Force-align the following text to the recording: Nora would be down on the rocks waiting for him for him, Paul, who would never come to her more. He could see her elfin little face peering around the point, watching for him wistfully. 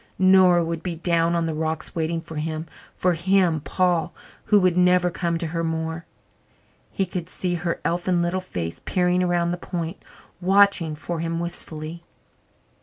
Nora 0.17 0.65
would 0.65 0.81
be 0.81 0.95
down 0.95 1.35
on 1.35 1.45
the 1.45 1.53
rocks 1.53 1.93
waiting 1.93 2.21
for 2.21 2.37
him 2.37 2.65
for 2.95 3.13
him, 3.13 3.59
Paul, 3.61 4.15
who 4.45 4.59
would 4.59 4.75
never 4.75 5.11
come 5.11 5.37
to 5.37 5.45
her 5.45 5.63
more. 5.63 6.07
He 6.91 7.05
could 7.05 7.29
see 7.29 7.53
her 7.53 7.79
elfin 7.85 8.19
little 8.19 8.39
face 8.41 8.81
peering 8.83 9.21
around 9.21 9.51
the 9.51 9.57
point, 9.57 10.01
watching 10.41 10.95
for 10.95 11.19
him 11.19 11.39
wistfully. 11.39 12.03